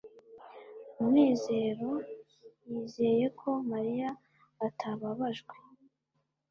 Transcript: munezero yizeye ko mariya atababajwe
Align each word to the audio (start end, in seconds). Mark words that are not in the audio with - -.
munezero 0.97 1.91
yizeye 2.67 3.25
ko 3.39 3.49
mariya 3.71 4.09
atababajwe 4.67 5.55